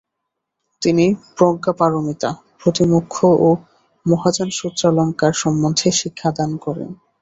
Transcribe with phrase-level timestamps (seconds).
[0.81, 1.05] তিনি
[1.37, 2.29] প্রজ্ঞাপারমিতা,
[2.61, 3.15] প্রতিমোক্ষ
[3.39, 3.49] ও
[4.05, 6.89] মহাযানসূত্রালঙ্কার সম্বন্ধে শিক্ষা দান করেন।